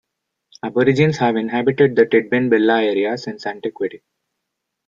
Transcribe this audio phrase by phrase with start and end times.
[0.63, 4.01] Aborigines have inhabited the Tidbinbilla area since antiquity.